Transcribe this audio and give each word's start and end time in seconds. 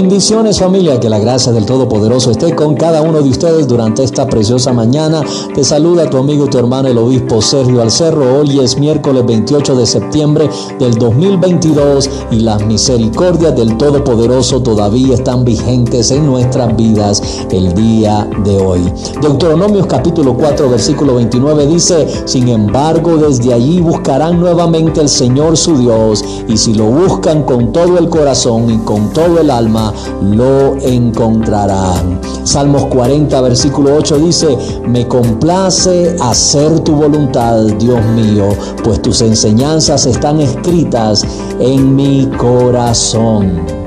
Bendiciones 0.00 0.58
familia, 0.58 0.98
que 0.98 1.10
la 1.10 1.18
gracia 1.18 1.52
del 1.52 1.66
Todopoderoso 1.66 2.30
esté 2.30 2.54
con 2.54 2.74
cada 2.74 3.02
uno 3.02 3.20
de 3.20 3.28
ustedes 3.28 3.68
durante 3.68 4.02
esta 4.02 4.26
preciosa 4.26 4.72
mañana. 4.72 5.22
Te 5.54 5.62
saluda 5.62 6.08
tu 6.08 6.16
amigo 6.16 6.46
y 6.46 6.48
tu 6.48 6.56
hermano 6.56 6.88
el 6.88 6.96
obispo 6.96 7.42
Sergio 7.42 7.82
Alcerro. 7.82 8.40
Hoy 8.40 8.60
es 8.60 8.78
miércoles 8.78 9.26
28 9.26 9.76
de 9.76 9.84
septiembre 9.84 10.48
del 10.78 10.94
2022 10.94 12.08
y 12.30 12.36
las 12.36 12.64
misericordias 12.64 13.54
del 13.54 13.76
Todopoderoso 13.76 14.62
todavía 14.62 15.12
están 15.12 15.44
vigentes 15.44 16.10
en 16.10 16.24
nuestras 16.24 16.74
vidas 16.74 17.22
el 17.50 17.74
día 17.74 18.26
de 18.42 18.56
hoy. 18.56 18.80
Deuteronomios 19.20 19.86
capítulo 19.86 20.34
4 20.34 20.70
versículo 20.70 21.16
29 21.16 21.66
dice, 21.66 22.08
sin 22.24 22.48
embargo 22.48 23.18
desde 23.18 23.52
allí 23.52 23.82
buscarán 23.82 24.40
nuevamente 24.40 25.02
el 25.02 25.10
Señor 25.10 25.58
su 25.58 25.76
Dios 25.76 26.24
y 26.48 26.56
si 26.56 26.72
lo 26.72 26.86
buscan 26.86 27.42
con 27.42 27.70
todo 27.70 27.98
el 27.98 28.08
corazón 28.08 28.70
y 28.70 28.78
con 28.78 29.12
todo 29.12 29.40
el 29.40 29.50
alma, 29.50 29.89
lo 30.22 30.76
encontrarán. 30.76 32.20
Salmos 32.44 32.86
40, 32.86 33.40
versículo 33.40 33.94
8 33.96 34.18
dice, 34.18 34.58
me 34.86 35.06
complace 35.06 36.16
hacer 36.20 36.80
tu 36.80 36.94
voluntad, 36.94 37.62
Dios 37.78 38.04
mío, 38.14 38.48
pues 38.82 39.00
tus 39.02 39.20
enseñanzas 39.22 40.06
están 40.06 40.40
escritas 40.40 41.24
en 41.58 41.94
mi 41.94 42.26
corazón. 42.36 43.79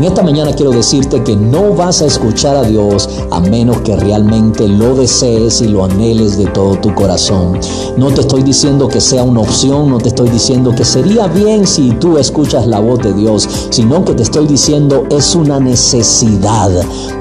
En 0.00 0.06
esta 0.06 0.22
mañana 0.22 0.54
quiero 0.54 0.70
decirte 0.70 1.22
que 1.22 1.36
no 1.36 1.74
vas 1.74 2.00
a 2.00 2.06
escuchar 2.06 2.56
a 2.56 2.62
Dios 2.62 3.06
a 3.30 3.38
menos 3.38 3.82
que 3.82 3.94
realmente 3.96 4.66
lo 4.66 4.94
desees 4.94 5.60
y 5.60 5.68
lo 5.68 5.84
anheles 5.84 6.38
de 6.38 6.46
todo 6.46 6.76
tu 6.76 6.94
corazón. 6.94 7.60
No 7.98 8.06
te 8.06 8.22
estoy 8.22 8.42
diciendo 8.42 8.88
que 8.88 8.98
sea 8.98 9.22
una 9.24 9.40
opción, 9.40 9.90
no 9.90 9.98
te 9.98 10.08
estoy 10.08 10.30
diciendo 10.30 10.74
que 10.74 10.86
sería 10.86 11.26
bien 11.26 11.66
si 11.66 11.90
tú 11.90 12.16
escuchas 12.16 12.66
la 12.66 12.80
voz 12.80 13.00
de 13.00 13.12
Dios, 13.12 13.46
sino 13.68 14.02
que 14.02 14.14
te 14.14 14.22
estoy 14.22 14.46
diciendo 14.46 15.04
es 15.10 15.34
una 15.34 15.60
necesidad. 15.60 16.70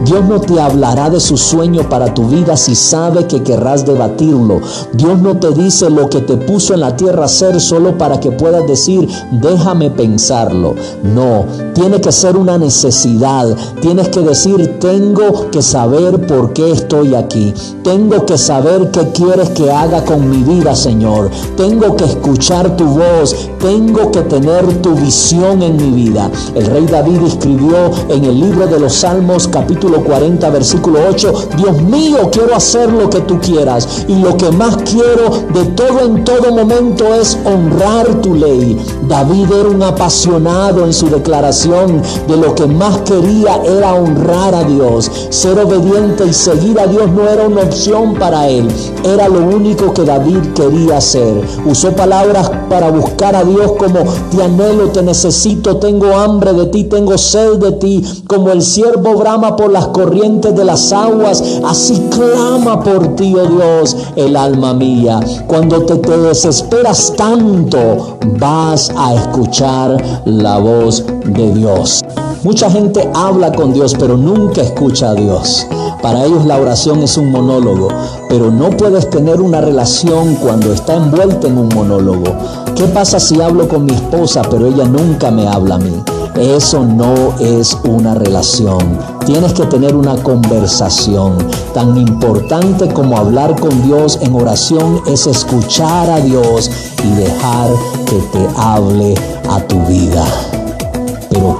Dios 0.05 0.23
no 0.23 0.39
te 0.39 0.61
hablará 0.61 1.09
de 1.09 1.19
su 1.19 1.35
sueño 1.35 1.89
para 1.89 2.13
tu 2.13 2.29
vida 2.29 2.55
si 2.55 2.75
sabe 2.75 3.27
que 3.27 3.43
querrás 3.43 3.85
debatirlo. 3.85 4.61
Dios 4.93 5.19
no 5.19 5.37
te 5.37 5.51
dice 5.51 5.89
lo 5.89 6.09
que 6.09 6.21
te 6.21 6.37
puso 6.37 6.73
en 6.73 6.79
la 6.79 6.95
tierra 6.95 7.23
a 7.23 7.25
hacer 7.25 7.59
solo 7.59 7.97
para 7.97 8.21
que 8.21 8.31
puedas 8.31 8.65
decir, 8.67 9.05
déjame 9.33 9.89
pensarlo. 9.89 10.75
No, 11.03 11.43
tiene 11.73 11.99
que 11.99 12.13
ser 12.13 12.37
una 12.37 12.53
necesidad 12.53 12.68
necesidad. 12.69 13.47
Tienes 13.81 14.09
que 14.09 14.19
decir, 14.19 14.77
tengo 14.79 15.49
que 15.49 15.63
saber 15.63 16.27
por 16.27 16.53
qué 16.53 16.71
estoy 16.71 17.15
aquí. 17.15 17.51
Tengo 17.83 18.27
que 18.27 18.37
saber 18.37 18.91
qué 18.91 19.07
quieres 19.11 19.49
que 19.49 19.71
haga 19.71 20.05
con 20.05 20.29
mi 20.29 20.43
vida, 20.43 20.75
Señor. 20.75 21.31
Tengo 21.57 21.95
que 21.95 22.05
escuchar 22.05 22.77
tu 22.77 22.85
voz. 22.85 23.35
Tengo 23.59 24.11
que 24.11 24.21
tener 24.21 24.81
tu 24.83 24.93
visión 24.93 25.63
en 25.63 25.77
mi 25.77 26.03
vida. 26.03 26.29
El 26.53 26.67
rey 26.67 26.85
David 26.85 27.23
escribió 27.25 27.89
en 28.07 28.23
el 28.23 28.39
libro 28.39 28.67
de 28.67 28.79
los 28.79 28.93
Salmos 28.93 29.47
capítulo 29.47 30.03
40 30.03 30.47
versículo 30.51 30.99
8, 31.09 31.33
Dios 31.57 31.81
mío, 31.81 32.29
quiero 32.31 32.55
hacer 32.55 32.91
lo 32.91 33.09
que 33.09 33.21
tú 33.21 33.39
quieras. 33.39 34.05
Y 34.07 34.15
lo 34.15 34.37
que 34.37 34.51
más 34.51 34.77
quiero 34.77 35.31
de 35.55 35.65
todo 35.71 36.05
en 36.05 36.23
todo 36.23 36.53
momento 36.53 37.15
es 37.15 37.35
honrar 37.45 38.21
tu 38.21 38.35
ley. 38.35 38.77
David 39.07 39.51
era 39.59 39.69
un 39.69 39.81
apasionado 39.81 40.85
en 40.85 40.93
su 40.93 41.09
declaración 41.09 42.03
de 42.27 42.37
lo 42.37 42.53
que 42.53 42.58
más 42.67 42.97
quería 42.99 43.61
era 43.63 43.93
honrar 43.93 44.53
a 44.55 44.63
Dios. 44.63 45.09
Ser 45.29 45.59
obediente 45.59 46.25
y 46.25 46.33
seguir 46.33 46.79
a 46.79 46.87
Dios 46.87 47.09
no 47.11 47.27
era 47.27 47.47
una 47.47 47.61
opción 47.61 48.15
para 48.15 48.47
él. 48.47 48.67
Era 49.03 49.27
lo 49.27 49.39
único 49.39 49.93
que 49.93 50.03
David 50.03 50.53
quería 50.55 50.97
hacer. 50.97 51.43
Usó 51.65 51.91
palabras 51.91 52.49
para 52.69 52.91
buscar 52.91 53.35
a 53.35 53.43
Dios 53.43 53.73
como 53.73 53.99
te 54.31 54.43
anhelo, 54.43 54.89
te 54.89 55.01
necesito, 55.01 55.77
tengo 55.77 56.15
hambre 56.15 56.53
de 56.53 56.65
ti, 56.67 56.83
tengo 56.85 57.17
sed 57.17 57.57
de 57.57 57.71
ti. 57.73 58.03
Como 58.27 58.51
el 58.51 58.61
siervo 58.61 59.15
brama 59.15 59.55
por 59.55 59.71
las 59.71 59.87
corrientes 59.87 60.55
de 60.55 60.65
las 60.65 60.91
aguas, 60.91 61.43
así 61.65 62.09
clama 62.09 62.83
por 62.83 63.15
ti, 63.15 63.35
oh 63.35 63.47
Dios, 63.47 63.95
el 64.15 64.35
alma 64.35 64.73
mía. 64.73 65.19
Cuando 65.47 65.83
te, 65.83 65.95
te 65.95 66.17
desesperas 66.17 67.13
tanto, 67.15 68.17
vas 68.39 68.91
a 68.95 69.15
escuchar 69.15 69.97
la 70.25 70.57
voz 70.59 71.03
de 71.25 71.53
Dios. 71.53 72.03
Mucha 72.43 72.71
gente 72.71 73.09
habla 73.13 73.51
con 73.51 73.73
Dios, 73.73 73.95
pero 73.99 74.15
nunca 74.15 74.61
escucha 74.61 75.09
a 75.09 75.13
Dios. 75.13 75.67
Para 76.01 76.23
ellos 76.23 76.45
la 76.45 76.57
oración 76.57 77.03
es 77.03 77.17
un 77.17 77.31
monólogo, 77.31 77.89
pero 78.29 78.49
no 78.49 78.69
puedes 78.69 79.09
tener 79.09 79.41
una 79.41 79.59
relación 79.59 80.35
cuando 80.35 80.71
está 80.71 80.95
envuelta 80.95 81.47
en 81.47 81.57
un 81.57 81.67
monólogo. 81.69 82.33
¿Qué 82.75 82.85
pasa 82.85 83.19
si 83.19 83.41
hablo 83.41 83.67
con 83.67 83.83
mi 83.83 83.93
esposa, 83.93 84.41
pero 84.49 84.67
ella 84.67 84.85
nunca 84.85 85.31
me 85.31 85.49
habla 85.49 85.75
a 85.75 85.79
mí? 85.79 86.01
Eso 86.35 86.85
no 86.85 87.13
es 87.41 87.77
una 87.83 88.15
relación. 88.15 88.97
Tienes 89.25 89.51
que 89.51 89.65
tener 89.65 89.93
una 89.93 90.15
conversación. 90.23 91.37
Tan 91.73 91.97
importante 91.97 92.87
como 92.93 93.17
hablar 93.17 93.59
con 93.59 93.83
Dios 93.83 94.17
en 94.21 94.33
oración 94.33 95.01
es 95.07 95.27
escuchar 95.27 96.09
a 96.09 96.21
Dios 96.21 96.71
y 97.03 97.09
dejar 97.19 97.69
que 98.05 98.15
te 98.31 98.47
hable 98.55 99.15
a 99.49 99.59
tu 99.67 99.77
vida. 99.87 100.25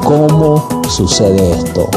¿Cómo 0.10 0.68
sucede 0.90 1.52
esto? 1.52 1.88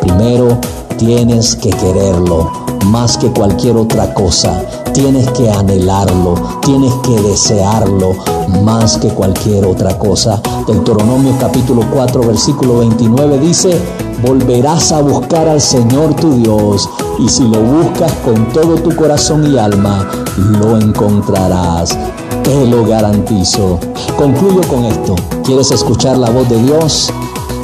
Primero, 0.00 0.58
tienes 0.98 1.54
que 1.54 1.70
quererlo 1.70 2.50
más 2.86 3.16
que 3.16 3.30
cualquier 3.30 3.76
otra 3.76 4.12
cosa. 4.12 4.60
Tienes 4.92 5.30
que 5.30 5.48
anhelarlo, 5.48 6.34
tienes 6.62 6.92
que 6.94 7.20
desearlo 7.20 8.16
más 8.64 8.98
que 8.98 9.06
cualquier 9.10 9.66
otra 9.66 9.96
cosa. 9.96 10.42
Deuteronomio 10.66 11.32
capítulo 11.38 11.82
4 11.92 12.22
versículo 12.22 12.78
29 12.78 13.38
dice, 13.38 13.80
volverás 14.20 14.90
a 14.90 15.00
buscar 15.00 15.46
al 15.48 15.60
Señor 15.60 16.14
tu 16.14 16.32
Dios 16.32 16.88
y 17.20 17.28
si 17.28 17.44
lo 17.44 17.60
buscas 17.60 18.12
con 18.24 18.52
todo 18.52 18.74
tu 18.78 18.96
corazón 18.96 19.46
y 19.54 19.58
alma, 19.58 20.10
lo 20.36 20.76
encontrarás. 20.76 21.96
Te 22.42 22.66
lo 22.66 22.84
garantizo. 22.84 23.78
Concluyo 24.16 24.60
con 24.66 24.86
esto. 24.86 25.14
¿Quieres 25.44 25.70
escuchar 25.70 26.18
la 26.18 26.30
voz 26.30 26.48
de 26.48 26.60
Dios? 26.62 27.12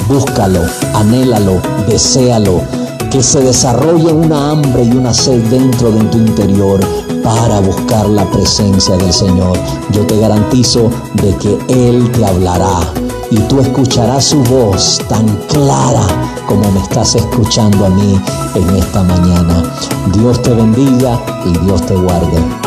Búscalo, 0.07 0.61
anhélalo, 0.93 1.61
deséalo, 1.87 2.61
que 3.11 3.21
se 3.21 3.41
desarrolle 3.41 4.13
una 4.13 4.51
hambre 4.51 4.83
y 4.83 4.91
una 4.91 5.13
sed 5.13 5.41
dentro 5.49 5.91
de 5.91 6.03
tu 6.05 6.17
interior 6.17 6.79
para 7.23 7.59
buscar 7.59 8.07
la 8.07 8.29
presencia 8.31 8.95
del 8.95 9.11
Señor. 9.11 9.57
Yo 9.91 10.05
te 10.05 10.17
garantizo 10.17 10.89
de 11.15 11.35
que 11.35 11.57
Él 11.89 12.09
te 12.13 12.25
hablará 12.25 12.79
y 13.29 13.37
tú 13.49 13.59
escucharás 13.59 14.25
su 14.25 14.41
voz 14.43 15.01
tan 15.09 15.25
clara 15.47 16.07
como 16.47 16.71
me 16.71 16.79
estás 16.79 17.15
escuchando 17.15 17.85
a 17.85 17.89
mí 17.89 18.19
en 18.55 18.75
esta 18.75 19.03
mañana. 19.03 19.63
Dios 20.13 20.41
te 20.41 20.53
bendiga 20.53 21.19
y 21.45 21.65
Dios 21.65 21.85
te 21.85 21.95
guarde. 21.95 22.66